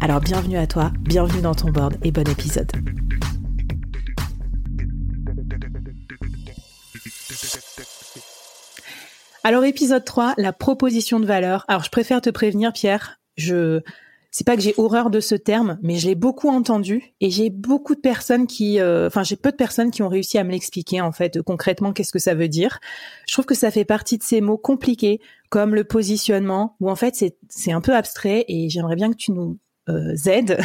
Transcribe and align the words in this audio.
Alors 0.00 0.20
bienvenue 0.20 0.58
à 0.58 0.66
toi, 0.66 0.92
bienvenue 1.00 1.42
dans 1.42 1.54
ton 1.54 1.70
board 1.70 1.96
et 2.02 2.10
bon 2.10 2.28
épisode. 2.28 2.70
Alors 9.44 9.64
épisode 9.64 10.04
3, 10.04 10.34
la 10.38 10.52
proposition 10.52 11.20
de 11.20 11.26
valeur. 11.26 11.64
Alors 11.68 11.84
je 11.84 11.90
préfère 11.90 12.20
te 12.20 12.30
prévenir 12.30 12.72
Pierre, 12.72 13.20
je 13.36 13.80
c'est 14.36 14.44
pas 14.44 14.54
que 14.54 14.60
j'ai 14.60 14.74
horreur 14.76 15.08
de 15.08 15.18
ce 15.18 15.34
terme, 15.34 15.78
mais 15.80 15.96
je 15.96 16.08
l'ai 16.08 16.14
beaucoup 16.14 16.50
entendu 16.50 17.14
et 17.22 17.30
j'ai 17.30 17.48
beaucoup 17.48 17.94
de 17.94 18.00
personnes 18.00 18.46
qui, 18.46 18.80
euh, 18.80 19.08
j'ai 19.22 19.36
peu 19.36 19.50
de 19.50 19.56
personnes 19.56 19.90
qui 19.90 20.02
ont 20.02 20.10
réussi 20.10 20.36
à 20.36 20.44
me 20.44 20.50
l'expliquer 20.50 21.00
en 21.00 21.10
fait 21.10 21.40
concrètement 21.40 21.94
qu'est-ce 21.94 22.12
que 22.12 22.18
ça 22.18 22.34
veut 22.34 22.48
dire. 22.48 22.78
Je 23.26 23.32
trouve 23.32 23.46
que 23.46 23.54
ça 23.54 23.70
fait 23.70 23.86
partie 23.86 24.18
de 24.18 24.22
ces 24.22 24.42
mots 24.42 24.58
compliqués 24.58 25.22
comme 25.48 25.74
le 25.74 25.84
positionnement 25.84 26.76
où 26.80 26.90
en 26.90 26.96
fait 26.96 27.14
c'est 27.14 27.38
c'est 27.48 27.72
un 27.72 27.80
peu 27.80 27.94
abstrait 27.94 28.44
et 28.46 28.68
j'aimerais 28.68 28.96
bien 28.96 29.10
que 29.10 29.16
tu 29.16 29.32
nous 29.32 29.58
euh, 29.88 30.16
aide 30.26 30.58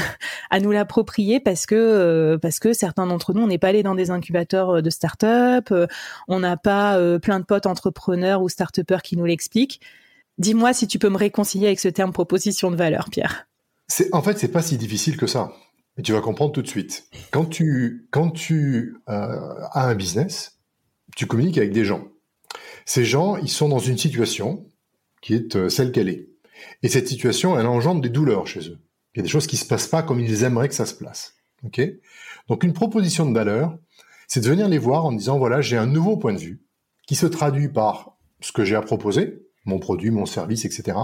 à 0.50 0.60
nous 0.60 0.72
l'approprier 0.72 1.40
parce 1.40 1.68
que 1.68 1.76
euh, 1.76 2.38
parce 2.40 2.60
que 2.60 2.74
certains 2.74 3.06
d'entre 3.06 3.34
nous 3.34 3.42
on 3.42 3.48
n'est 3.48 3.60
pas 3.60 3.68
allé 3.68 3.84
dans 3.84 3.94
des 3.94 4.10
incubateurs 4.10 4.78
euh, 4.78 4.82
de 4.82 4.90
start-up, 4.90 5.72
on 6.28 6.40
n'a 6.40 6.58
pas 6.58 6.98
plein 7.20 7.40
de 7.40 7.46
potes 7.46 7.68
entrepreneurs 7.68 8.42
ou 8.42 8.50
start-upers 8.50 9.02
qui 9.04 9.18
nous 9.18 9.26
l'expliquent. 9.26 9.80
Dis-moi 10.38 10.74
si 10.74 10.88
tu 10.88 10.98
peux 10.98 11.10
me 11.10 11.18
réconcilier 11.18 11.68
avec 11.68 11.80
ce 11.80 11.88
terme 11.88 12.12
proposition 12.12 12.72
de 12.72 12.76
valeur, 12.76 13.10
Pierre. 13.12 13.48
En 14.12 14.24
fait 14.24 14.40
c'est 14.40 14.48
pas 14.48 14.64
si 14.64 14.78
difficile 14.78 15.18
que 15.18 15.28
ça. 15.28 15.52
Et 15.98 16.02
tu 16.02 16.14
vas 16.14 16.22
comprendre 16.22 16.54
tout 16.54 16.62
de 16.62 16.68
suite. 16.68 17.06
Quand 17.30 17.46
tu 17.46 18.08
quand 18.10 18.32
tu 18.32 18.98
as 19.06 19.88
un 19.88 19.96
business, 19.96 20.60
tu 21.16 21.28
communiques 21.28 21.58
avec 21.58 21.74
des 21.74 21.86
gens. 21.86 22.08
Ces 22.86 23.06
gens, 23.06 23.38
ils 23.38 23.50
sont 23.50 23.70
dans 23.70 23.80
une 23.80 23.98
situation 23.98 24.66
qui 25.22 25.36
est 25.36 25.70
celle 25.70 25.92
qu'elle 25.92 26.10
est. 26.10 26.30
Et 26.82 26.90
cette 26.90 27.08
situation, 27.08 27.60
elle 27.60 27.68
engendre 27.68 28.02
des 28.02 28.10
douleurs 28.10 28.48
chez 28.48 28.70
eux. 28.70 28.80
Il 29.14 29.18
y 29.18 29.20
a 29.20 29.24
des 29.24 29.30
choses 29.30 29.48
qui 29.48 29.58
se 29.58 29.66
passent 29.66 29.88
pas 29.88 30.04
comme 30.04 30.20
ils 30.20 30.44
aimeraient 30.44 30.70
que 30.70 30.76
ça 30.76 30.86
se 30.86 30.96
place. 30.96 31.36
Ok? 31.64 31.82
Donc 32.48 32.64
une 32.64 32.74
proposition 32.74 33.30
de 33.30 33.34
valeur, 33.34 33.78
c'est 34.28 34.42
de 34.42 34.50
venir 34.50 34.68
les 34.68 34.78
voir 34.78 35.06
en 35.06 35.12
disant 35.12 35.38
voilà 35.38 35.62
j'ai 35.62 35.78
un 35.78 35.86
nouveau 35.86 36.18
point 36.18 36.34
de 36.34 36.40
vue 36.40 36.62
qui 37.08 37.16
se 37.16 37.26
traduit 37.26 37.70
par 37.70 38.18
ce 38.40 38.52
que 38.52 38.64
j'ai 38.64 38.76
à 38.76 38.82
proposer, 38.82 39.44
mon 39.66 39.80
produit, 39.80 40.12
mon 40.12 40.26
service, 40.26 40.66
etc. 40.66 40.98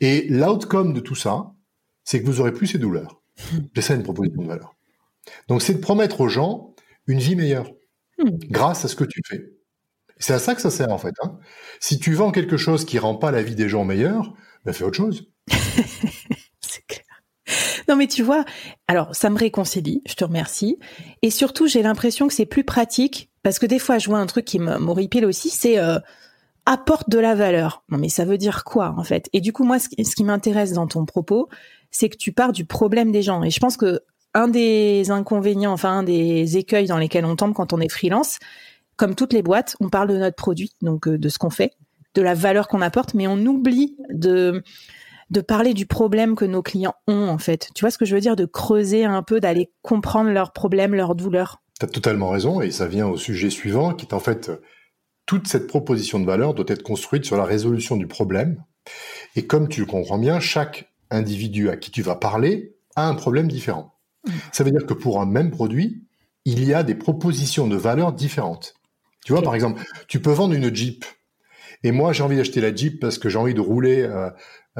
Et 0.00 0.26
l'outcome 0.28 0.92
de 0.92 1.00
tout 1.00 1.14
ça, 1.14 1.52
c'est 2.04 2.20
que 2.20 2.26
vous 2.26 2.40
aurez 2.40 2.52
plus 2.52 2.66
ces 2.66 2.78
douleurs. 2.78 3.22
C'est 3.74 3.82
ça 3.82 3.94
une 3.94 4.02
proposition 4.02 4.42
de 4.42 4.48
valeur. 4.48 4.74
Donc 5.48 5.62
c'est 5.62 5.74
de 5.74 5.78
promettre 5.78 6.20
aux 6.20 6.28
gens 6.28 6.74
une 7.06 7.18
vie 7.18 7.36
meilleure 7.36 7.70
hmm. 8.18 8.30
grâce 8.50 8.84
à 8.84 8.88
ce 8.88 8.96
que 8.96 9.04
tu 9.04 9.20
fais. 9.26 9.52
C'est 10.18 10.34
à 10.34 10.38
ça 10.38 10.54
que 10.54 10.60
ça 10.60 10.70
sert 10.70 10.92
en 10.92 10.98
fait. 10.98 11.14
Hein. 11.22 11.38
Si 11.80 11.98
tu 11.98 12.12
vends 12.14 12.30
quelque 12.30 12.56
chose 12.56 12.84
qui 12.84 12.98
rend 12.98 13.14
pas 13.14 13.30
la 13.30 13.42
vie 13.42 13.54
des 13.54 13.68
gens 13.68 13.84
meilleure, 13.84 14.34
ben 14.64 14.72
fais 14.72 14.84
autre 14.84 14.96
chose. 14.96 15.30
Non, 17.88 17.96
mais 17.96 18.06
tu 18.06 18.22
vois, 18.22 18.44
alors 18.88 19.14
ça 19.14 19.30
me 19.30 19.38
réconcilie, 19.38 20.02
je 20.06 20.14
te 20.14 20.24
remercie. 20.24 20.78
Et 21.22 21.30
surtout, 21.30 21.66
j'ai 21.66 21.82
l'impression 21.82 22.28
que 22.28 22.34
c'est 22.34 22.46
plus 22.46 22.64
pratique 22.64 23.30
parce 23.42 23.58
que 23.58 23.66
des 23.66 23.78
fois, 23.78 23.98
je 23.98 24.08
vois 24.08 24.18
un 24.18 24.26
truc 24.26 24.44
qui 24.44 24.58
m'horripile 24.58 25.26
aussi, 25.26 25.50
c'est 25.50 25.78
euh, 25.78 25.98
apporte 26.66 27.10
de 27.10 27.18
la 27.18 27.34
valeur. 27.34 27.82
Non, 27.88 27.98
mais 27.98 28.08
ça 28.08 28.24
veut 28.24 28.38
dire 28.38 28.64
quoi 28.64 28.94
en 28.96 29.04
fait? 29.04 29.28
Et 29.32 29.40
du 29.40 29.52
coup, 29.52 29.64
moi, 29.64 29.78
ce, 29.78 29.88
qui 29.88 30.24
m'intéresse 30.24 30.72
dans 30.72 30.86
ton 30.86 31.04
propos, 31.04 31.48
c'est 31.90 32.08
que 32.08 32.16
tu 32.16 32.32
pars 32.32 32.52
du 32.52 32.64
problème 32.64 33.12
des 33.12 33.22
gens. 33.22 33.42
Et 33.42 33.50
je 33.50 33.60
pense 33.60 33.76
que 33.76 34.00
un 34.34 34.48
des 34.48 35.10
inconvénients, 35.10 35.72
enfin 35.72 35.90
un 35.90 36.02
des 36.02 36.56
écueils 36.56 36.86
dans 36.86 36.98
lesquels 36.98 37.24
on 37.24 37.36
tombe 37.36 37.52
quand 37.52 37.72
on 37.72 37.80
est 37.80 37.90
freelance, 37.90 38.38
comme 38.96 39.14
toutes 39.14 39.32
les 39.32 39.42
boîtes, 39.42 39.76
on 39.80 39.88
parle 39.88 40.08
de 40.08 40.16
notre 40.16 40.36
produit, 40.36 40.72
donc 40.80 41.08
euh, 41.08 41.18
de 41.18 41.28
ce 41.28 41.38
qu'on 41.38 41.50
fait, 41.50 41.72
de 42.14 42.22
la 42.22 42.34
valeur 42.34 42.68
qu'on 42.68 42.80
apporte, 42.80 43.14
mais 43.14 43.26
on 43.26 43.38
oublie 43.38 43.96
de 44.10 44.62
de 45.32 45.40
parler 45.40 45.72
du 45.72 45.86
problème 45.86 46.36
que 46.36 46.44
nos 46.44 46.62
clients 46.62 46.94
ont 47.08 47.28
en 47.28 47.38
fait. 47.38 47.70
Tu 47.74 47.80
vois 47.80 47.90
ce 47.90 47.98
que 47.98 48.04
je 48.04 48.14
veux 48.14 48.20
dire? 48.20 48.36
De 48.36 48.44
creuser 48.44 49.04
un 49.04 49.22
peu, 49.22 49.40
d'aller 49.40 49.72
comprendre 49.80 50.30
leurs 50.30 50.52
problèmes, 50.52 50.94
leurs 50.94 51.14
douleurs. 51.14 51.62
Tu 51.80 51.86
as 51.86 51.88
totalement 51.88 52.28
raison 52.28 52.60
et 52.60 52.70
ça 52.70 52.86
vient 52.86 53.08
au 53.08 53.16
sujet 53.16 53.50
suivant 53.50 53.94
qui 53.94 54.06
est 54.06 54.14
en 54.14 54.20
fait 54.20 54.52
toute 55.26 55.48
cette 55.48 55.66
proposition 55.66 56.20
de 56.20 56.26
valeur 56.26 56.52
doit 56.52 56.66
être 56.68 56.82
construite 56.82 57.24
sur 57.24 57.36
la 57.36 57.44
résolution 57.44 57.96
du 57.96 58.06
problème. 58.06 58.62
Et 59.34 59.46
comme 59.46 59.68
tu 59.68 59.80
le 59.80 59.86
comprends 59.86 60.18
bien, 60.18 60.38
chaque 60.38 60.92
individu 61.10 61.70
à 61.70 61.76
qui 61.76 61.90
tu 61.90 62.02
vas 62.02 62.16
parler 62.16 62.76
a 62.96 63.08
un 63.08 63.14
problème 63.14 63.48
différent. 63.48 63.94
Mmh. 64.26 64.30
Ça 64.52 64.64
veut 64.64 64.70
dire 64.70 64.84
que 64.84 64.94
pour 64.94 65.20
un 65.20 65.26
même 65.26 65.50
produit, 65.50 66.04
il 66.44 66.62
y 66.64 66.74
a 66.74 66.82
des 66.82 66.94
propositions 66.94 67.68
de 67.68 67.76
valeur 67.76 68.12
différentes. 68.12 68.74
Tu 69.24 69.32
vois, 69.32 69.42
par 69.42 69.54
exemple, 69.54 69.82
tu 70.08 70.20
peux 70.20 70.32
vendre 70.32 70.54
une 70.54 70.74
Jeep. 70.74 71.04
Et 71.84 71.92
moi, 71.92 72.12
j'ai 72.12 72.22
envie 72.22 72.36
d'acheter 72.36 72.60
la 72.60 72.74
Jeep 72.74 73.00
parce 73.00 73.18
que 73.18 73.28
j'ai 73.28 73.38
envie 73.38 73.54
de 73.54 73.60
rouler 73.60 74.02
euh, 74.02 74.26
euh, 74.26 74.30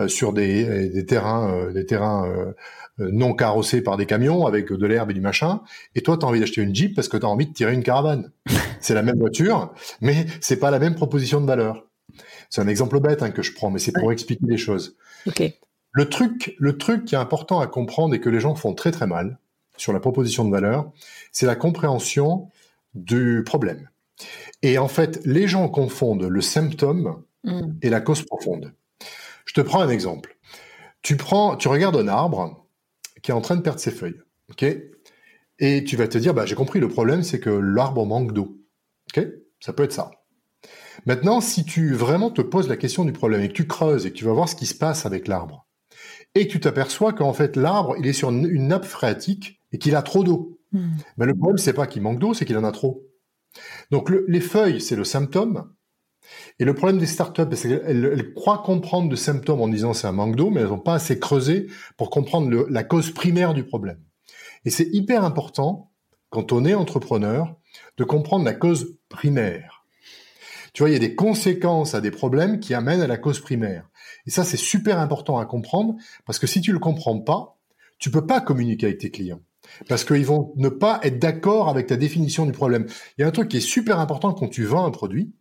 sur 0.09 0.33
des, 0.33 0.65
euh, 0.69 0.93
des, 0.93 1.07
terrains, 1.07 1.53
euh, 1.53 1.73
des 1.73 1.87
terrains 1.87 2.55
non 2.99 3.35
carrossés 3.35 3.83
par 3.83 3.97
des 3.97 4.07
camions 4.07 4.47
avec 4.47 4.73
de 4.73 4.87
l'herbe 4.87 5.11
et 5.11 5.15
du 5.15 5.21
machin. 5.21 5.63
Et 5.95 6.03
toi, 6.03 6.17
tu 6.17 6.25
as 6.25 6.29
envie 6.29 6.41
d'acheter 6.41 6.63
une 6.63 6.75
Jeep 6.75 6.95
parce 6.95 7.09
que 7.09 7.17
tu 7.17 7.25
as 7.25 7.29
envie 7.29 7.47
de 7.47 7.53
tirer 7.53 7.73
une 7.73 7.83
caravane. 7.83 8.31
c'est 8.81 8.95
la 8.95 9.03
même 9.03 9.19
voiture, 9.19 9.73
mais 10.01 10.27
c'est 10.41 10.59
pas 10.59 10.71
la 10.71 10.79
même 10.79 10.95
proposition 10.95 11.41
de 11.41 11.47
valeur. 11.47 11.87
C'est 12.51 12.61
un 12.61 12.69
exemple 12.69 13.01
bête 13.01 13.23
hein, 13.23 13.31
que 13.31 13.43
je 13.43 13.55
prends, 13.55 13.71
mais 13.71 13.79
c'est 13.79 13.93
pour 13.93 14.13
expliquer 14.13 14.45
les 14.47 14.59
choses. 14.59 14.97
Okay. 15.27 15.59
Le 15.93 16.09
truc, 16.09 16.55
le 16.59 16.77
truc 16.77 17.05
qui 17.05 17.15
est 17.15 17.19
important 17.19 17.61
à 17.61 17.67
comprendre 17.67 18.15
et 18.15 18.21
que 18.21 18.29
les 18.29 18.41
gens 18.41 18.55
font 18.55 18.75
très 18.75 18.91
très 18.91 19.07
mal 19.07 19.39
sur 19.77 19.93
la 19.93 20.01
proposition 20.01 20.45
de 20.45 20.51
valeur, 20.51 20.91
c'est 21.33 21.47
la 21.47 21.57
compréhension 21.57 22.49
du 22.95 23.43
problème. 23.45 23.89
Et 24.63 24.79
en 24.79 24.89
fait, 24.89 25.21
les 25.25 25.49
gens 25.49 25.69
confondent 25.69 26.25
le 26.25 26.41
symptôme 26.41 27.23
mm. 27.45 27.73
et 27.83 27.89
la 27.89 28.01
cause 28.01 28.23
profonde. 28.23 28.73
Je 29.45 29.55
te 29.55 29.61
prends 29.61 29.81
un 29.81 29.89
exemple. 29.89 30.39
Tu 31.03 31.17
prends, 31.17 31.57
tu 31.57 31.69
regardes 31.69 31.97
un 31.97 32.09
arbre 32.09 32.67
qui 33.23 33.31
est 33.31 33.35
en 33.35 33.41
train 33.41 33.57
de 33.57 33.63
perdre 33.63 33.81
ses 33.81 33.91
feuilles, 33.91 34.21
ok? 34.51 34.65
Et 35.59 35.85
tu 35.85 35.97
vas 35.97 36.09
te 36.09 36.19
dire, 36.19 36.35
bah 36.35 36.47
j'ai 36.47 36.55
compris. 36.55 36.81
Le 36.81 36.89
problème, 36.89 37.23
c'est 37.23 37.41
que 37.41 37.51
l'arbre 37.51 38.07
manque 38.07 38.33
d'eau, 38.33 38.59
ok? 39.15 39.27
Ça 39.61 39.73
peut 39.73 39.85
être 39.85 39.93
ça. 39.93 40.11
Maintenant, 41.07 41.41
si 41.41 41.65
tu 41.65 41.95
vraiment 41.95 42.31
te 42.31 42.43
poses 42.43 42.69
la 42.69 42.77
question 42.77 43.05
du 43.05 43.13
problème 43.13 43.43
et 43.43 43.49
que 43.49 43.55
tu 43.55 43.67
creuses 43.67 44.07
et 44.07 44.13
que 44.13 44.17
tu 44.17 44.25
vas 44.25 44.33
voir 44.33 44.49
ce 44.49 44.55
qui 44.55 44.67
se 44.67 44.75
passe 44.75 45.07
avec 45.07 45.29
l'arbre, 45.29 45.67
et 46.35 46.47
que 46.47 46.53
tu 46.53 46.61
t'aperçois 46.61 47.13
qu'en 47.13 47.33
fait 47.33 47.57
l'arbre 47.57 47.97
il 47.99 48.07
est 48.07 48.13
sur 48.13 48.31
une 48.31 48.69
nappe 48.69 48.85
phréatique 48.85 49.61
et 49.73 49.79
qu'il 49.79 49.97
a 49.97 50.03
trop 50.03 50.25
d'eau. 50.25 50.61
Hmm. 50.73 50.93
Mais 51.17 51.27
le 51.27 51.35
problème 51.35 51.59
c'est 51.59 51.73
pas 51.73 51.87
qu'il 51.87 52.03
manque 52.03 52.19
d'eau, 52.19 52.35
c'est 52.35 52.45
qu'il 52.45 52.57
en 52.57 52.65
a 52.65 52.73
trop. 52.73 53.07
Donc 53.91 54.11
les 54.11 54.41
feuilles 54.41 54.81
c'est 54.81 54.97
le 54.97 55.05
symptôme 55.05 55.71
et 56.59 56.65
le 56.65 56.75
problème 56.75 56.99
des 56.99 57.07
startups, 57.07 57.55
c'est 57.55 57.69
qu'elles 57.69 58.35
croient 58.35 58.63
comprendre 58.65 59.09
de 59.09 59.17
symptômes 59.17 59.61
en 59.61 59.69
disant 59.69 59.93
c'est 59.93 60.07
un 60.07 60.13
manque 60.13 60.37
d'eau, 60.37 60.51
mais 60.51 60.61
elles 60.61 60.69
n'ont 60.69 60.79
pas 60.79 60.95
assez 60.95 61.19
creusé 61.19 61.67
pour 61.97 62.11
comprendre 62.11 62.67
la 62.69 62.85
cause 62.85 63.11
primaire 63.11 63.55
du 63.55 63.65
problème. 63.65 64.01
Et 64.65 64.71
c'est 64.71 64.89
hyper 64.93 65.25
important, 65.25 65.91
quand 66.31 66.53
on 66.53 66.65
est 66.65 66.75
entrepreneur, 66.75 67.57
de 67.97 68.05
comprendre 68.05 68.45
la 68.45 68.55
cause 68.55 68.97
primaire. 69.09 69.85
Tu 70.73 70.83
vois, 70.83 70.91
il 70.91 70.95
y 70.95 70.97
a 70.97 71.01
des 71.01 71.15
conséquences 71.15 71.95
à 71.95 72.01
des 72.01 72.11
problèmes 72.11 72.61
qui 72.61 72.73
amènent 72.73 73.03
à 73.03 73.07
la 73.07 73.19
cause 73.19 73.41
primaire. 73.41 73.91
Et 74.27 74.31
ça, 74.31 74.45
c'est 74.45 74.57
super 74.57 74.99
important 74.99 75.39
à 75.39 75.45
comprendre, 75.45 75.97
parce 76.25 76.39
que 76.39 76.47
si 76.47 76.61
tu 76.61 76.73
le 76.73 76.79
comprends 76.79 77.19
pas, 77.21 77.59
tu 77.99 78.11
peux 78.11 78.27
pas 78.27 78.41
communiquer 78.41 78.87
avec 78.87 78.99
tes 78.99 79.11
clients. 79.11 79.43
Parce 79.89 80.05
qu'ils 80.05 80.25
vont 80.25 80.53
ne 80.57 80.69
pas 80.69 81.01
être 81.03 81.19
d'accord 81.19 81.69
avec 81.69 81.87
ta 81.89 81.97
définition 81.97 82.47
du 82.47 82.53
problème. 82.53 82.87
Il 83.17 83.23
y 83.23 83.25
a 83.25 83.29
un 83.29 83.33
truc 83.33 83.49
qui 83.49 83.59
est 83.59 83.61
super 83.61 84.01
important 84.01 84.33
quand 84.33 84.49
tu 84.49 84.65
vends 84.65 84.87
un 84.87 84.91
produit, 84.91 85.33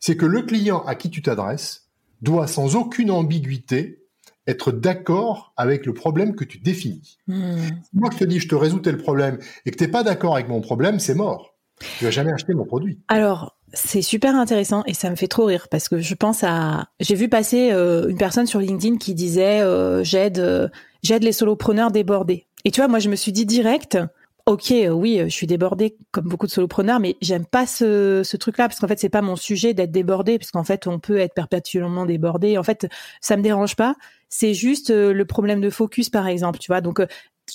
c'est 0.00 0.16
que 0.16 0.26
le 0.26 0.42
client 0.42 0.82
à 0.86 0.94
qui 0.94 1.10
tu 1.10 1.22
t'adresses 1.22 1.88
doit 2.22 2.46
sans 2.46 2.76
aucune 2.76 3.10
ambiguïté 3.10 4.00
être 4.46 4.72
d'accord 4.72 5.52
avec 5.56 5.86
le 5.86 5.94
problème 5.94 6.34
que 6.34 6.44
tu 6.44 6.58
définis. 6.58 7.18
Hmm. 7.26 7.68
Moi, 7.92 8.10
je 8.12 8.18
te 8.18 8.24
dis, 8.24 8.40
je 8.40 8.48
te 8.48 8.54
résous 8.54 8.80
tel 8.80 8.96
problème 8.96 9.38
et 9.64 9.70
que 9.70 9.76
tu 9.76 9.84
n'es 9.84 9.90
pas 9.90 10.02
d'accord 10.02 10.34
avec 10.34 10.48
mon 10.48 10.60
problème, 10.60 10.98
c'est 10.98 11.14
mort. 11.14 11.54
Tu 11.98 12.04
vas 12.04 12.10
jamais 12.10 12.32
acheter 12.32 12.52
mon 12.52 12.64
produit. 12.64 12.98
Alors, 13.08 13.56
c'est 13.72 14.02
super 14.02 14.34
intéressant 14.34 14.82
et 14.86 14.94
ça 14.94 15.10
me 15.10 15.16
fait 15.16 15.28
trop 15.28 15.46
rire 15.46 15.68
parce 15.70 15.88
que 15.88 15.98
je 16.00 16.14
pense 16.14 16.44
à 16.44 16.88
j'ai 16.98 17.14
vu 17.14 17.28
passer 17.28 17.70
euh, 17.72 18.08
une 18.08 18.18
personne 18.18 18.46
sur 18.46 18.60
LinkedIn 18.60 18.98
qui 18.98 19.14
disait 19.14 19.60
euh, 19.60 20.02
j'aide 20.02 20.38
euh, 20.38 20.68
j'aide 21.02 21.22
les 21.22 21.32
solopreneurs 21.32 21.90
débordés. 21.90 22.46
Et 22.64 22.70
tu 22.70 22.80
vois, 22.80 22.88
moi 22.88 22.98
je 22.98 23.08
me 23.08 23.16
suis 23.16 23.32
dit 23.32 23.46
direct 23.46 23.98
OK, 24.50 24.74
oui, 24.90 25.20
je 25.22 25.28
suis 25.28 25.46
débordée 25.46 25.96
comme 26.10 26.24
beaucoup 26.24 26.46
de 26.46 26.50
solopreneurs 26.50 26.98
mais 26.98 27.16
j'aime 27.20 27.46
pas 27.46 27.68
ce, 27.68 28.22
ce 28.24 28.36
truc 28.36 28.58
là 28.58 28.66
parce 28.66 28.80
qu'en 28.80 28.88
fait 28.88 28.98
c'est 28.98 29.08
pas 29.08 29.22
mon 29.22 29.36
sujet 29.36 29.74
d'être 29.74 29.92
débordé 29.92 30.38
puisqu'en 30.38 30.64
fait 30.64 30.88
on 30.88 30.98
peut 30.98 31.18
être 31.18 31.34
perpétuellement 31.34 32.04
débordé. 32.04 32.58
En 32.58 32.64
fait, 32.64 32.88
ça 33.20 33.36
me 33.36 33.42
dérange 33.42 33.76
pas, 33.76 33.94
c'est 34.28 34.52
juste 34.52 34.90
le 34.90 35.24
problème 35.24 35.60
de 35.60 35.70
focus 35.70 36.10
par 36.10 36.26
exemple, 36.26 36.58
tu 36.58 36.66
vois. 36.66 36.80
Donc 36.80 37.00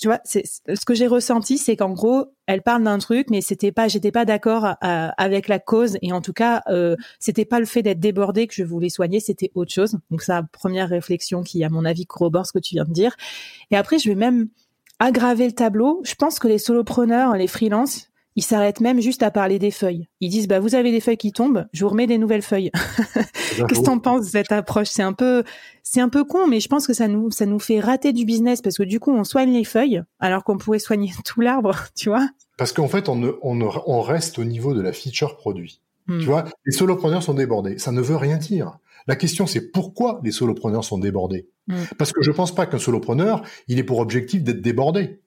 tu 0.00 0.08
vois, 0.08 0.20
c'est 0.24 0.44
ce 0.46 0.84
que 0.84 0.94
j'ai 0.94 1.06
ressenti, 1.06 1.58
c'est 1.58 1.76
qu'en 1.76 1.90
gros, 1.90 2.26
elle 2.46 2.62
parle 2.62 2.84
d'un 2.84 2.98
truc, 2.98 3.28
mais 3.30 3.40
c'était 3.40 3.72
pas, 3.72 3.88
j'étais 3.88 4.12
pas 4.12 4.24
d'accord 4.24 4.64
euh, 4.64 5.08
avec 5.16 5.48
la 5.48 5.58
cause, 5.58 5.98
et 6.02 6.12
en 6.12 6.20
tout 6.20 6.32
cas, 6.32 6.62
euh, 6.68 6.96
c'était 7.18 7.44
pas 7.44 7.60
le 7.60 7.66
fait 7.66 7.82
d'être 7.82 8.00
débordée 8.00 8.46
que 8.46 8.54
je 8.54 8.64
voulais 8.64 8.88
soigner, 8.88 9.20
c'était 9.20 9.50
autre 9.54 9.72
chose. 9.72 9.98
Donc, 10.10 10.22
ça, 10.22 10.42
première 10.52 10.88
réflexion 10.88 11.42
qui, 11.42 11.64
à 11.64 11.70
mon 11.70 11.84
avis, 11.84 12.06
corrobore 12.06 12.46
ce 12.46 12.52
que 12.52 12.58
tu 12.58 12.74
viens 12.74 12.84
de 12.84 12.92
dire. 12.92 13.16
Et 13.70 13.76
après, 13.76 13.98
je 13.98 14.08
vais 14.08 14.14
même 14.14 14.48
aggraver 14.98 15.46
le 15.46 15.52
tableau. 15.52 16.00
Je 16.04 16.14
pense 16.14 16.38
que 16.38 16.48
les 16.48 16.58
solopreneurs, 16.58 17.34
les 17.34 17.46
freelances, 17.46 18.10
ils 18.36 18.42
s'arrêtent 18.42 18.80
même 18.80 19.00
juste 19.00 19.22
à 19.22 19.30
parler 19.30 19.58
des 19.58 19.70
feuilles. 19.70 20.08
Ils 20.20 20.28
disent 20.28 20.46
bah 20.46 20.60
vous 20.60 20.74
avez 20.74 20.92
des 20.92 21.00
feuilles 21.00 21.16
qui 21.16 21.32
tombent, 21.32 21.66
je 21.72 21.82
vous 21.84 21.90
remets 21.90 22.06
des 22.06 22.18
nouvelles 22.18 22.42
feuilles. 22.42 22.70
Qu'est-ce 23.14 23.80
que 23.80 23.84
t'en 23.84 23.98
penses 23.98 24.26
de 24.26 24.30
cette 24.30 24.52
approche? 24.52 24.88
C'est 24.90 25.02
un 25.02 25.14
peu 25.14 25.42
c'est 25.82 26.00
un 26.00 26.10
peu 26.10 26.24
con, 26.24 26.46
mais 26.46 26.60
je 26.60 26.68
pense 26.68 26.86
que 26.86 26.92
ça 26.92 27.08
nous 27.08 27.30
ça 27.30 27.46
nous 27.46 27.58
fait 27.58 27.80
rater 27.80 28.12
du 28.12 28.26
business 28.26 28.60
parce 28.60 28.76
que 28.76 28.82
du 28.82 29.00
coup 29.00 29.10
on 29.10 29.24
soigne 29.24 29.52
les 29.52 29.64
feuilles 29.64 30.02
alors 30.20 30.44
qu'on 30.44 30.58
pourrait 30.58 30.78
soigner 30.78 31.12
tout 31.24 31.40
l'arbre, 31.40 31.74
tu 31.96 32.10
vois? 32.10 32.28
Parce 32.58 32.72
qu'en 32.72 32.88
fait 32.88 33.08
on, 33.08 33.38
on, 33.42 33.60
on 33.86 34.00
reste 34.02 34.38
au 34.38 34.44
niveau 34.44 34.74
de 34.74 34.82
la 34.82 34.92
feature 34.92 35.36
produit. 35.36 35.80
Hmm. 36.06 36.20
Tu 36.20 36.26
vois, 36.26 36.44
les 36.64 36.72
solopreneurs 36.72 37.22
sont 37.22 37.34
débordés. 37.34 37.78
Ça 37.78 37.90
ne 37.90 38.00
veut 38.00 38.16
rien 38.16 38.36
dire. 38.36 38.78
La 39.06 39.16
question 39.16 39.46
c'est 39.46 39.70
pourquoi 39.70 40.20
les 40.24 40.32
solopreneurs 40.32 40.84
sont 40.84 40.98
débordés? 40.98 41.48
Hmm. 41.68 41.84
Parce 41.98 42.12
que 42.12 42.22
je 42.22 42.30
pense 42.30 42.54
pas 42.54 42.66
qu'un 42.66 42.78
solopreneur 42.78 43.42
il 43.68 43.78
est 43.78 43.84
pour 43.84 43.98
objectif 43.98 44.42
d'être 44.42 44.62
débordé. 44.62 45.20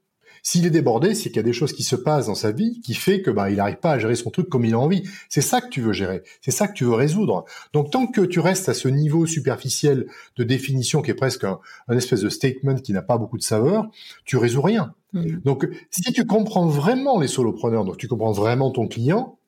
S'il 0.43 0.65
est 0.65 0.69
débordé, 0.69 1.15
c'est 1.15 1.29
qu'il 1.29 1.37
y 1.37 1.39
a 1.39 1.43
des 1.43 1.53
choses 1.53 1.73
qui 1.73 1.83
se 1.83 1.95
passent 1.95 2.27
dans 2.27 2.35
sa 2.35 2.51
vie 2.51 2.81
qui 2.81 2.93
fait 2.93 3.21
que 3.21 3.31
bah 3.31 3.49
il 3.49 3.57
n'arrive 3.57 3.77
pas 3.77 3.91
à 3.91 3.99
gérer 3.99 4.15
son 4.15 4.29
truc 4.29 4.49
comme 4.49 4.65
il 4.65 4.73
a 4.73 4.79
envie. 4.79 5.03
C'est 5.27 5.41
ça 5.41 5.61
que 5.61 5.69
tu 5.69 5.81
veux 5.81 5.93
gérer, 5.93 6.23
c'est 6.41 6.51
ça 6.51 6.67
que 6.67 6.73
tu 6.73 6.85
veux 6.85 6.93
résoudre. 6.93 7.45
Donc 7.73 7.91
tant 7.91 8.07
que 8.07 8.21
tu 8.21 8.39
restes 8.39 8.69
à 8.69 8.73
ce 8.73 8.87
niveau 8.87 9.25
superficiel 9.25 10.07
de 10.37 10.43
définition 10.43 11.01
qui 11.01 11.11
est 11.11 11.15
presque 11.15 11.43
un, 11.43 11.59
espèce 11.89 12.21
de 12.21 12.29
statement 12.29 12.75
qui 12.75 12.93
n'a 12.93 13.01
pas 13.01 13.17
beaucoup 13.17 13.37
de 13.37 13.43
saveur, 13.43 13.89
tu 14.25 14.37
résous 14.37 14.61
rien. 14.61 14.93
Mm. 15.13 15.39
Donc 15.43 15.67
si 15.91 16.13
tu 16.13 16.25
comprends 16.25 16.67
vraiment 16.67 17.19
les 17.19 17.27
solopreneurs, 17.27 17.85
donc 17.85 17.97
tu 17.97 18.07
comprends 18.07 18.31
vraiment 18.31 18.71
ton 18.71 18.87
client 18.87 19.38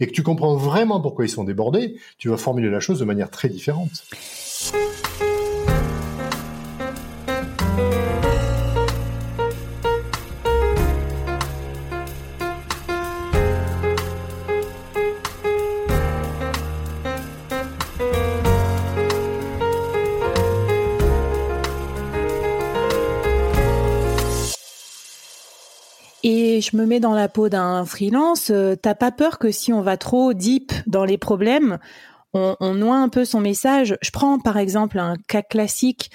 et 0.00 0.06
que 0.06 0.12
tu 0.12 0.22
comprends 0.22 0.56
vraiment 0.56 1.00
pourquoi 1.00 1.24
ils 1.24 1.30
sont 1.30 1.44
débordés, 1.44 1.96
tu 2.18 2.28
vas 2.28 2.36
formuler 2.36 2.70
la 2.70 2.80
chose 2.80 2.98
de 2.98 3.04
manière 3.04 3.30
très 3.30 3.48
différente. 3.48 4.04
Je 26.70 26.76
me 26.76 26.86
mets 26.86 27.00
dans 27.00 27.14
la 27.14 27.28
peau 27.28 27.48
d'un 27.48 27.84
freelance, 27.84 28.50
euh, 28.50 28.74
t'as 28.76 28.94
pas 28.94 29.10
peur 29.10 29.38
que 29.38 29.50
si 29.50 29.72
on 29.72 29.82
va 29.82 29.96
trop 29.96 30.32
deep 30.32 30.72
dans 30.86 31.04
les 31.04 31.18
problèmes, 31.18 31.78
on, 32.32 32.56
on 32.60 32.74
noie 32.74 32.96
un 32.96 33.08
peu 33.08 33.24
son 33.24 33.40
message? 33.40 33.96
Je 34.02 34.10
prends 34.10 34.38
par 34.38 34.56
exemple 34.56 34.98
un 34.98 35.16
cas 35.28 35.42
classique, 35.42 36.10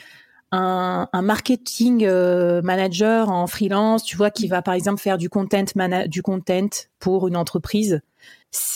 un, 0.52 1.08
marketing 1.22 2.06
euh, 2.06 2.62
manager 2.62 3.30
en 3.30 3.48
freelance, 3.48 4.04
tu 4.04 4.18
vois, 4.18 4.32
qui 4.32 4.48
va 4.48 4.62
par 4.62 4.74
exemple 4.74 5.02
faire 5.02 5.18
du 5.18 5.30
content, 5.30 5.66
du 6.08 6.22
content 6.22 6.70
pour 7.00 7.28
une 7.28 7.38
entreprise 7.38 8.02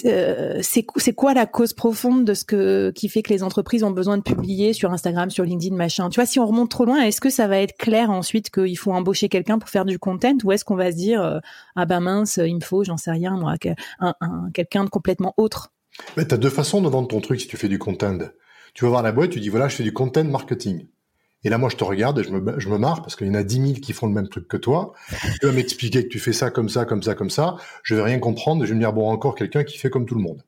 euh, 0.05 0.59
c'est 0.61 1.13
quoi 1.13 1.33
la 1.33 1.47
cause 1.47 1.73
profonde 1.73 2.25
de 2.25 2.35
ce 2.35 2.45
que 2.45 2.91
qui 2.91 3.09
fait 3.09 3.23
que 3.23 3.33
les 3.33 3.41
entreprises 3.41 3.83
ont 3.83 3.89
besoin 3.89 4.17
de 4.17 4.21
publier 4.21 4.71
sur 4.71 4.91
Instagram, 4.91 5.31
sur 5.31 5.43
LinkedIn, 5.43 5.75
machin? 5.75 6.09
Tu 6.09 6.19
vois, 6.19 6.27
si 6.27 6.39
on 6.39 6.45
remonte 6.45 6.69
trop 6.69 6.85
loin, 6.85 7.01
est-ce 7.01 7.19
que 7.19 7.31
ça 7.31 7.47
va 7.47 7.57
être 7.57 7.75
clair 7.77 8.11
ensuite 8.11 8.51
qu'il 8.51 8.77
faut 8.77 8.91
embaucher 8.91 9.29
quelqu'un 9.29 9.57
pour 9.57 9.69
faire 9.69 9.85
du 9.85 9.97
content? 9.97 10.37
Ou 10.43 10.51
est-ce 10.51 10.63
qu'on 10.63 10.75
va 10.75 10.91
se 10.91 10.97
dire 10.97 11.23
euh, 11.23 11.39
ah 11.75 11.85
ben 11.85 12.01
mince, 12.01 12.39
il 12.43 12.55
me 12.55 12.61
faut, 12.61 12.83
j'en 12.83 12.97
sais 12.97 13.09
rien 13.09 13.35
moi, 13.35 13.55
un, 13.99 14.13
quelqu'un 14.53 14.83
de 14.83 14.89
complètement 14.89 15.33
autre. 15.37 15.73
Mais 16.17 16.25
t'as 16.25 16.37
deux 16.37 16.51
façons 16.51 16.81
de 16.81 16.89
vendre 16.89 17.07
ton 17.07 17.21
truc 17.21 17.41
si 17.41 17.47
tu 17.47 17.57
fais 17.57 17.69
du 17.69 17.79
content. 17.79 18.19
Tu 18.75 18.85
vas 18.85 18.89
voir 18.89 19.03
la 19.03 19.11
boîte, 19.11 19.31
tu 19.31 19.39
dis 19.39 19.49
voilà, 19.49 19.69
je 19.69 19.75
fais 19.75 19.83
du 19.83 19.93
content 19.93 20.23
marketing. 20.23 20.87
Et 21.43 21.49
là, 21.49 21.57
moi, 21.57 21.69
je 21.69 21.75
te 21.75 21.83
regarde 21.83 22.19
et 22.19 22.23
je 22.23 22.31
me, 22.31 22.59
je 22.59 22.69
marre 22.69 23.01
parce 23.01 23.15
qu'il 23.15 23.27
y 23.27 23.29
en 23.29 23.35
a 23.35 23.43
10 23.43 23.55
000 23.55 23.73
qui 23.81 23.93
font 23.93 24.07
le 24.07 24.13
même 24.13 24.29
truc 24.29 24.47
que 24.47 24.57
toi. 24.57 24.93
Tu 25.39 25.45
vas 25.45 25.51
m'expliquer 25.51 26.03
que 26.03 26.09
tu 26.09 26.19
fais 26.19 26.33
ça 26.33 26.49
comme 26.51 26.69
ça, 26.69 26.85
comme 26.85 27.03
ça, 27.03 27.15
comme 27.15 27.29
ça. 27.29 27.57
Je 27.83 27.95
vais 27.95 28.01
rien 28.01 28.19
comprendre. 28.19 28.63
Je 28.63 28.69
vais 28.69 28.75
me 28.75 28.79
dire, 28.79 28.93
bon, 28.93 29.09
encore 29.09 29.35
quelqu'un 29.35 29.63
qui 29.63 29.77
fait 29.77 29.89
comme 29.89 30.05
tout 30.05 30.15
le 30.15 30.21
monde. 30.21 30.43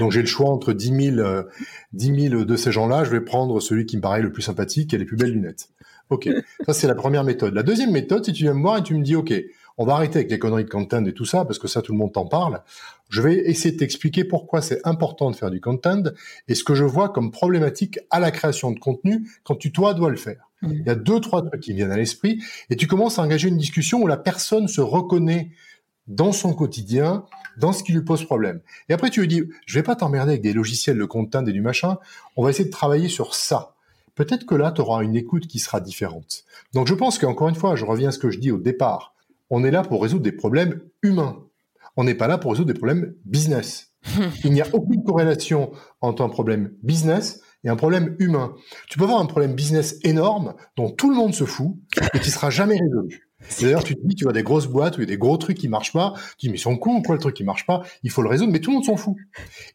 Donc, 0.00 0.12
j'ai 0.12 0.20
le 0.20 0.26
choix 0.26 0.50
entre 0.50 0.72
10 0.72 1.14
000, 1.14 1.18
euh, 1.18 1.44
10 1.92 2.28
000 2.28 2.44
de 2.44 2.56
ces 2.56 2.72
gens-là. 2.72 3.04
Je 3.04 3.10
vais 3.10 3.20
prendre 3.20 3.60
celui 3.60 3.86
qui 3.86 3.96
me 3.96 4.02
paraît 4.02 4.22
le 4.22 4.32
plus 4.32 4.42
sympathique 4.42 4.92
et 4.92 4.98
les 4.98 5.04
plus 5.04 5.16
belles 5.16 5.32
lunettes. 5.32 5.68
OK. 6.10 6.28
Ça, 6.66 6.72
c'est 6.72 6.86
la 6.86 6.94
première 6.94 7.24
méthode. 7.24 7.54
La 7.54 7.62
deuxième 7.62 7.90
méthode, 7.90 8.24
si 8.24 8.32
tu 8.32 8.44
viens 8.44 8.54
me 8.54 8.62
voir 8.62 8.78
et 8.78 8.82
tu 8.82 8.94
me 8.94 9.02
dis, 9.02 9.16
OK, 9.16 9.32
on 9.78 9.84
va 9.84 9.94
arrêter 9.94 10.18
avec 10.18 10.30
les 10.30 10.38
conneries 10.38 10.64
de 10.64 10.70
content 10.70 11.04
et 11.04 11.12
tout 11.12 11.24
ça, 11.24 11.44
parce 11.44 11.58
que 11.58 11.68
ça, 11.68 11.82
tout 11.82 11.92
le 11.92 11.98
monde 11.98 12.12
t'en 12.12 12.26
parle. 12.26 12.62
Je 13.08 13.22
vais 13.22 13.36
essayer 13.48 13.72
de 13.72 13.78
t'expliquer 13.78 14.24
pourquoi 14.24 14.62
c'est 14.62 14.80
important 14.86 15.30
de 15.30 15.36
faire 15.36 15.50
du 15.50 15.60
content 15.60 16.02
et 16.48 16.54
ce 16.54 16.64
que 16.64 16.74
je 16.74 16.84
vois 16.84 17.10
comme 17.10 17.30
problématique 17.30 18.00
à 18.10 18.18
la 18.18 18.30
création 18.30 18.70
de 18.70 18.78
contenu 18.78 19.28
quand 19.44 19.56
tu, 19.56 19.72
toi, 19.72 19.94
dois 19.94 20.10
le 20.10 20.16
faire. 20.16 20.48
Mmh. 20.62 20.72
Il 20.72 20.86
y 20.86 20.90
a 20.90 20.94
deux, 20.94 21.20
trois 21.20 21.44
trucs 21.46 21.60
qui 21.60 21.74
viennent 21.74 21.92
à 21.92 21.96
l'esprit 21.96 22.42
et 22.70 22.76
tu 22.76 22.86
commences 22.86 23.18
à 23.18 23.22
engager 23.22 23.48
une 23.48 23.58
discussion 23.58 24.02
où 24.02 24.06
la 24.06 24.16
personne 24.16 24.66
se 24.66 24.80
reconnaît 24.80 25.50
dans 26.06 26.32
son 26.32 26.54
quotidien, 26.54 27.24
dans 27.58 27.72
ce 27.72 27.82
qui 27.82 27.92
lui 27.92 28.02
pose 28.02 28.24
problème. 28.24 28.60
Et 28.88 28.94
après, 28.94 29.10
tu 29.10 29.20
lui 29.20 29.28
dis, 29.28 29.42
je 29.66 29.78
vais 29.78 29.82
pas 29.82 29.96
t'emmerder 29.96 30.32
avec 30.32 30.42
des 30.42 30.52
logiciels 30.52 30.98
de 30.98 31.04
content 31.04 31.44
et 31.44 31.52
du 31.52 31.60
machin, 31.60 31.98
on 32.36 32.44
va 32.44 32.50
essayer 32.50 32.64
de 32.64 32.70
travailler 32.70 33.08
sur 33.08 33.34
ça. 33.34 33.74
Peut-être 34.14 34.46
que 34.46 34.54
là, 34.54 34.72
tu 34.72 34.80
auras 34.80 35.02
une 35.02 35.16
écoute 35.16 35.46
qui 35.46 35.58
sera 35.58 35.80
différente. 35.80 36.44
Donc, 36.72 36.86
je 36.86 36.94
pense 36.94 37.18
qu'encore 37.18 37.48
une 37.48 37.54
fois, 37.54 37.76
je 37.76 37.84
reviens 37.84 38.08
à 38.08 38.12
ce 38.12 38.18
que 38.18 38.30
je 38.30 38.38
dis 38.38 38.50
au 38.50 38.58
départ 38.58 39.15
on 39.50 39.64
est 39.64 39.70
là 39.70 39.82
pour 39.82 40.02
résoudre 40.02 40.22
des 40.22 40.32
problèmes 40.32 40.80
humains. 41.02 41.46
On 41.96 42.04
n'est 42.04 42.14
pas 42.14 42.26
là 42.26 42.38
pour 42.38 42.52
résoudre 42.52 42.72
des 42.72 42.78
problèmes 42.78 43.14
business. 43.24 43.94
Il 44.44 44.52
n'y 44.52 44.60
a 44.60 44.66
aucune 44.72 45.02
corrélation 45.02 45.72
entre 46.00 46.22
un 46.22 46.28
problème 46.28 46.72
business 46.82 47.40
et 47.64 47.68
un 47.68 47.76
problème 47.76 48.16
humain. 48.18 48.54
Tu 48.88 48.98
peux 48.98 49.04
avoir 49.04 49.20
un 49.20 49.26
problème 49.26 49.54
business 49.54 49.98
énorme 50.04 50.54
dont 50.76 50.90
tout 50.90 51.10
le 51.10 51.16
monde 51.16 51.34
se 51.34 51.44
fout 51.44 51.76
et 52.14 52.18
qui 52.18 52.30
sera 52.30 52.50
jamais 52.50 52.78
résolu. 52.78 53.25
D'ailleurs, 53.60 53.84
tu 53.84 53.94
te 53.94 54.06
dis, 54.06 54.14
tu 54.14 54.24
vois 54.24 54.32
des 54.32 54.42
grosses 54.42 54.66
boîtes 54.66 54.96
où 54.96 55.00
il 55.00 55.04
y 55.04 55.06
a 55.06 55.14
des 55.14 55.18
gros 55.18 55.36
trucs 55.36 55.58
qui 55.58 55.68
marchent 55.68 55.92
pas. 55.92 56.14
Tu 56.38 56.46
dis, 56.46 56.48
mais 56.48 56.56
ils 56.56 56.60
sont 56.60 56.76
cons, 56.76 57.02
quoi, 57.02 57.14
le 57.14 57.20
truc 57.20 57.36
qui 57.36 57.44
marche 57.44 57.66
pas? 57.66 57.82
Il 58.02 58.10
faut 58.10 58.22
le 58.22 58.28
résoudre, 58.28 58.52
mais 58.52 58.60
tout 58.60 58.70
le 58.70 58.76
monde 58.76 58.84
s'en 58.84 58.96
fout. 58.96 59.14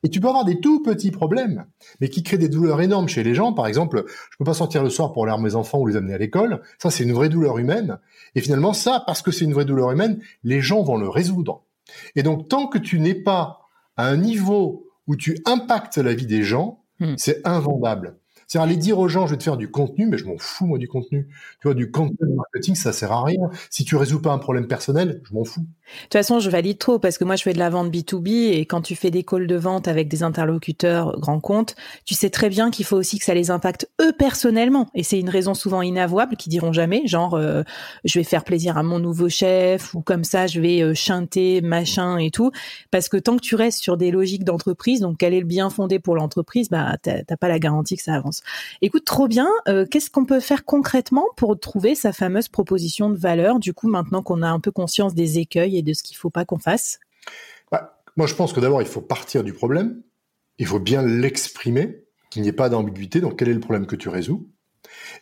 Et 0.04 0.10
tu 0.10 0.20
peux 0.20 0.28
avoir 0.28 0.46
des 0.46 0.60
tout 0.60 0.82
petits 0.82 1.12
problèmes, 1.12 1.66
mais 2.00 2.10
qui 2.10 2.24
créent 2.24 2.38
des 2.38 2.50
douleurs 2.50 2.82
énormes 2.82 3.08
chez 3.08 3.24
les 3.24 3.36
gens. 3.36 3.54
Par 3.54 3.68
exemple, 3.68 4.04
je 4.08 4.38
peux 4.38 4.46
pas 4.46 4.54
sortir 4.54 4.84
le 4.84 4.90
soir 4.90 5.14
pour 5.14 5.28
aller 5.28 5.42
mes 5.42 5.56
enfants 5.56 5.80
ou 5.80 5.88
les 5.88 5.96
amener 5.96 6.16
à 6.16 6.18
l'école. 6.18 6.62
Ça, 6.80 6.90
c'est 6.90 7.04
une 7.04 7.14
vraie 7.14 7.30
douleur 7.30 7.60
humaine. 7.60 8.00
Et 8.36 8.42
finalement, 8.42 8.74
ça, 8.74 9.04
parce 9.06 9.22
que 9.22 9.32
c'est 9.32 9.46
une 9.46 9.54
vraie 9.54 9.66
douleur 9.66 9.92
humaine, 9.92 10.20
les 10.44 10.62
gens 10.62 10.82
vont 10.82 10.98
le 10.98 11.10
résoudre. 11.10 11.64
Et 12.16 12.24
donc, 12.24 12.48
tant 12.48 12.68
que 12.68 12.78
tu 12.78 13.00
n'es 13.00 13.16
pas 13.16 13.70
à 13.96 14.08
un 14.08 14.18
niveau 14.18 14.88
où 15.08 15.16
tu 15.16 15.38
impactes 15.46 15.98
la 15.98 16.14
vie 16.14 16.26
des 16.26 16.44
gens, 16.44 16.84
hmm. 17.00 17.16
c'est 17.18 17.46
invendable. 17.46 18.18
C'est 18.52 18.60
aller 18.60 18.76
dire 18.76 19.00
aux 19.00 19.08
gens, 19.08 19.28
je 19.28 19.32
vais 19.32 19.38
te 19.38 19.44
faire 19.44 19.56
du 19.56 19.72
contenu, 19.72 20.08
mais 20.08 20.18
je 20.18 20.26
m'en 20.26 20.38
fous, 20.38 20.66
moi, 20.66 20.78
du 20.78 20.90
contenu. 20.90 21.30
Tu 21.62 21.70
vois, 21.70 21.74
du 21.74 21.90
contenu 21.90 22.18
marketing, 22.36 22.76
ça 22.76 22.92
sert 22.92 23.14
à 23.14 23.24
rien. 23.24 23.50
Si 23.70 23.86
tu 23.86 23.96
résous 23.96 24.22
pas 24.22 24.34
un 24.34 24.40
problème 24.40 24.68
personnel, 24.68 25.22
je 25.24 25.34
m'en 25.34 25.46
fous. 25.46 25.66
De 25.98 26.04
toute 26.04 26.14
façon, 26.14 26.40
je 26.40 26.50
valide 26.50 26.78
trop 26.78 27.00
parce 27.00 27.18
que 27.18 27.24
moi, 27.24 27.36
je 27.36 27.44
fais 27.44 27.54
de 27.54 27.60
la 27.60 27.70
vente 27.70 27.92
B2B 27.92 28.52
et 28.54 28.66
quand 28.66 28.82
tu 28.82 28.96
fais 28.96 29.12
des 29.12 29.24
calls 29.24 29.48
de 29.48 29.56
vente 29.56 29.88
avec 29.88 30.08
des 30.08 30.24
interlocuteurs 30.24 31.20
grands 31.20 31.40
comptes, 31.40 31.76
tu 32.06 32.14
sais 32.14 32.30
très 32.30 32.50
bien 32.50 32.72
qu'il 32.72 32.86
faut 32.86 32.98
aussi 32.98 33.20
que 33.20 33.26
ça 33.26 33.34
les 33.34 33.52
impacte 33.52 33.90
eux 34.02 34.14
personnellement. 34.18 34.88
Et 34.94 35.04
c'est 35.04 35.20
une 35.20 35.30
raison 35.30 35.54
souvent 35.54 35.82
inavouable 35.82 36.36
qui 36.36 36.50
diront 36.50 36.74
jamais, 36.74 37.06
genre, 37.06 37.36
euh, 37.36 37.64
je 38.04 38.20
vais 38.20 38.24
faire 38.24 38.44
plaisir 38.44 38.78
à 38.78 38.84
mon 38.84 39.00
nouveau 39.00 39.30
chef 39.30 39.94
ou 39.94 40.02
comme 40.02 40.24
ça, 40.24 40.48
je 40.48 40.60
vais 40.60 40.82
euh, 40.82 40.94
chanter, 40.94 41.62
machin 41.62 42.18
et 42.18 42.32
tout. 42.32 42.52
Parce 42.92 43.10
que 43.10 43.18
tant 43.18 43.36
que 43.36 43.42
tu 43.42 43.56
restes 43.56 43.80
sur 43.80 43.98
des 43.98 44.12
logiques 44.12 44.44
d'entreprise, 44.44 45.02
donc 45.02 45.18
quel 45.20 45.34
est 45.34 45.40
le 45.40 45.46
bien 45.46 45.70
fondé 45.70 46.00
pour 46.00 46.16
l'entreprise, 46.16 46.70
bah, 46.70 46.98
t'as 47.02 47.24
pas 47.38 47.48
la 47.48 47.60
garantie 47.60 47.96
que 47.96 48.04
ça 48.04 48.14
avance. 48.14 48.42
Écoute, 48.82 49.06
trop 49.06 49.28
bien. 49.28 49.48
Euh, 49.68 49.86
qu'est-ce 49.90 50.10
qu'on 50.10 50.26
peut 50.26 50.40
faire 50.40 50.66
concrètement 50.66 51.26
pour 51.36 51.60
trouver 51.60 51.96
sa 51.96 52.14
fameuse 52.14 52.48
proposition 52.48 53.10
de 53.10 53.18
valeur, 53.18 53.60
du 53.60 53.74
coup, 53.74 53.88
maintenant 53.88 54.22
qu'on 54.22 54.42
a 54.42 54.50
un 54.50 54.60
peu 54.60 54.72
conscience 54.72 55.14
des 55.14 55.40
écueils 55.40 55.78
de 55.84 55.94
ce 55.94 56.04
qu'il 56.04 56.18
faut 56.18 56.30
pas 56.30 56.46
qu'on 56.46 56.60
fasse 56.60 57.00
bah, 57.72 58.02
Moi, 58.18 58.28
je 58.28 58.36
pense 58.36 58.54
que 58.54 58.60
d'abord, 58.60 58.82
il 58.82 58.88
faut 58.88 59.02
partir 59.02 59.44
du 59.44 59.54
problème. 59.54 60.02
Il 60.58 60.66
faut 60.66 60.80
bien 60.80 61.02
l'exprimer, 61.02 62.04
qu'il 62.30 62.42
n'y 62.42 62.48
ait 62.48 62.54
pas 62.54 62.70
d'ambiguïté. 62.70 63.22
Donc, 63.22 63.40
quel 63.40 63.50
est 63.50 63.54
le 63.54 63.60
problème 63.60 63.86
que 63.86 63.96
tu 63.96 64.10
résous 64.10 64.50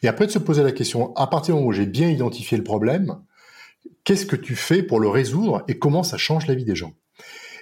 Et 0.04 0.08
après 0.08 0.26
de 0.26 0.32
se 0.32 0.40
poser 0.40 0.64
la 0.64 0.72
question, 0.72 1.14
à 1.16 1.28
partir 1.28 1.54
du 1.54 1.60
moment 1.60 1.70
où 1.70 1.74
j'ai 1.74 1.86
bien 1.86 2.10
identifié 2.10 2.58
le 2.58 2.64
problème, 2.64 3.22
qu'est-ce 4.04 4.26
que 4.26 4.36
tu 4.36 4.56
fais 4.56 4.84
pour 4.84 5.00
le 5.00 5.08
résoudre 5.08 5.64
et 5.68 5.78
comment 5.78 6.04
ça 6.04 6.18
change 6.18 6.48
la 6.48 6.56
vie 6.56 6.66
des 6.66 6.76
gens? 6.76 6.94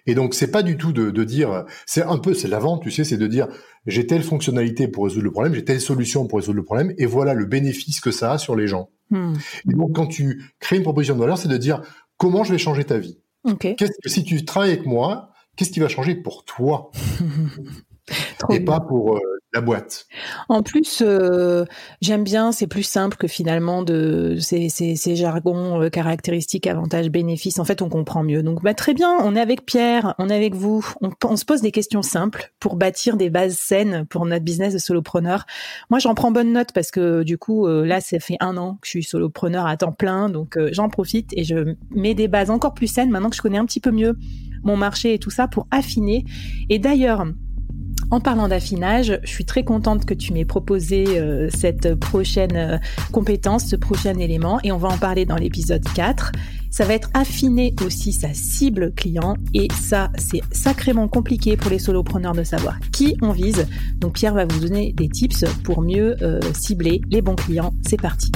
Et 0.07 0.15
donc 0.15 0.33
c'est 0.33 0.49
pas 0.49 0.63
du 0.63 0.77
tout 0.77 0.93
de, 0.93 1.23
dire, 1.23 1.65
c'est 1.85 2.01
un 2.01 2.17
peu, 2.17 2.33
c'est 2.33 2.47
la 2.47 2.59
vente, 2.59 2.81
tu 2.81 2.91
sais, 2.91 3.03
c'est 3.03 3.17
de 3.17 3.27
dire 3.27 3.47
j'ai 3.85 4.07
telle 4.07 4.23
fonctionnalité 4.23 4.87
pour 4.87 5.03
résoudre 5.03 5.25
le 5.25 5.31
problème, 5.31 5.53
j'ai 5.53 5.65
telle 5.65 5.81
solution 5.81 6.27
pour 6.27 6.39
résoudre 6.39 6.55
le 6.55 6.63
problème, 6.63 6.93
et 6.97 7.05
voilà 7.05 7.33
le 7.33 7.45
bénéfice 7.45 7.99
que 7.99 8.11
ça 8.11 8.31
a 8.31 8.37
sur 8.37 8.55
les 8.55 8.67
gens. 8.67 8.89
Hmm. 9.09 9.33
Et 9.69 9.73
donc 9.73 9.93
quand 9.95 10.07
tu 10.07 10.53
crées 10.59 10.77
une 10.77 10.83
proposition 10.83 11.15
de 11.15 11.19
valeur, 11.19 11.37
c'est 11.37 11.49
de 11.49 11.57
dire 11.57 11.81
comment 12.17 12.43
je 12.43 12.51
vais 12.51 12.57
changer 12.57 12.83
ta 12.83 12.97
vie. 12.97 13.19
Qu'est-ce 13.59 13.99
que 14.03 14.09
si 14.09 14.23
tu 14.23 14.43
travailles 14.43 14.73
avec 14.73 14.85
moi, 14.85 15.31
qu'est-ce 15.55 15.71
qui 15.71 15.79
va 15.79 15.87
changer 15.87 16.15
pour 16.15 16.43
toi? 16.43 16.91
Et 18.49 18.59
pas 18.59 18.79
pour 18.79 19.17
euh, 19.17 19.36
boîte. 19.61 20.07
En 20.49 20.63
plus, 20.63 21.01
euh, 21.05 21.65
j'aime 22.01 22.23
bien, 22.23 22.51
c'est 22.51 22.67
plus 22.67 22.83
simple 22.83 23.17
que 23.17 23.27
finalement 23.27 23.83
de 23.83 24.37
ces, 24.39 25.15
jargons 25.15 25.81
euh, 25.81 25.89
caractéristiques, 25.89 26.67
avantages, 26.67 27.09
bénéfices. 27.09 27.59
En 27.59 27.65
fait, 27.65 27.81
on 27.81 27.89
comprend 27.89 28.23
mieux. 28.23 28.43
Donc, 28.43 28.63
bah, 28.63 28.73
très 28.73 28.93
bien, 28.93 29.17
on 29.23 29.35
est 29.35 29.39
avec 29.39 29.65
Pierre, 29.65 30.15
on 30.19 30.29
est 30.29 30.35
avec 30.35 30.55
vous. 30.55 30.85
On, 31.01 31.35
se 31.35 31.45
pose 31.45 31.61
des 31.61 31.71
questions 31.71 32.01
simples 32.01 32.51
pour 32.59 32.75
bâtir 32.75 33.17
des 33.17 33.29
bases 33.29 33.57
saines 33.57 34.05
pour 34.09 34.25
notre 34.25 34.43
business 34.43 34.73
de 34.73 34.79
solopreneur. 34.79 35.45
Moi, 35.89 35.99
j'en 35.99 36.15
prends 36.15 36.31
bonne 36.31 36.51
note 36.51 36.71
parce 36.73 36.91
que 36.91 37.23
du 37.23 37.37
coup, 37.37 37.67
là, 37.67 38.01
ça 38.01 38.19
fait 38.19 38.37
un 38.39 38.57
an 38.57 38.77
que 38.81 38.87
je 38.87 38.91
suis 38.91 39.03
solopreneur 39.03 39.65
à 39.67 39.77
temps 39.77 39.91
plein. 39.91 40.29
Donc, 40.29 40.57
j'en 40.71 40.89
profite 40.89 41.31
et 41.33 41.43
je 41.43 41.75
mets 41.91 42.15
des 42.15 42.27
bases 42.27 42.49
encore 42.49 42.73
plus 42.73 42.87
saines 42.87 43.11
maintenant 43.11 43.29
que 43.29 43.35
je 43.35 43.41
connais 43.41 43.57
un 43.57 43.65
petit 43.65 43.79
peu 43.79 43.91
mieux 43.91 44.17
mon 44.63 44.77
marché 44.77 45.13
et 45.13 45.19
tout 45.19 45.29
ça 45.29 45.47
pour 45.47 45.67
affiner. 45.71 46.25
Et 46.69 46.79
d'ailleurs, 46.79 47.25
en 48.09 48.19
parlant 48.19 48.47
d'affinage, 48.47 49.19
je 49.23 49.29
suis 49.29 49.45
très 49.45 49.63
contente 49.63 50.05
que 50.05 50.13
tu 50.13 50.33
m'aies 50.33 50.45
proposé 50.45 51.19
euh, 51.19 51.49
cette 51.49 51.95
prochaine 51.95 52.55
euh, 52.55 52.77
compétence, 53.11 53.65
ce 53.65 53.75
prochain 53.75 54.17
élément, 54.17 54.59
et 54.63 54.71
on 54.71 54.77
va 54.77 54.87
en 54.89 54.97
parler 54.97 55.25
dans 55.25 55.35
l'épisode 55.35 55.83
4. 55.93 56.31
Ça 56.69 56.85
va 56.85 56.93
être 56.93 57.09
affiner 57.13 57.73
aussi 57.85 58.13
sa 58.13 58.33
cible 58.33 58.93
client, 58.93 59.35
et 59.53 59.67
ça, 59.73 60.09
c'est 60.17 60.41
sacrément 60.51 61.07
compliqué 61.07 61.57
pour 61.57 61.69
les 61.69 61.79
solopreneurs 61.79 62.33
de 62.33 62.43
savoir 62.43 62.79
qui 62.91 63.17
on 63.21 63.31
vise. 63.31 63.67
Donc 63.97 64.13
Pierre 64.13 64.33
va 64.33 64.45
vous 64.45 64.59
donner 64.59 64.93
des 64.93 65.09
tips 65.09 65.43
pour 65.63 65.81
mieux 65.81 66.15
euh, 66.21 66.39
cibler 66.53 67.01
les 67.09 67.21
bons 67.21 67.35
clients. 67.35 67.73
C'est 67.85 68.01
parti. 68.01 68.31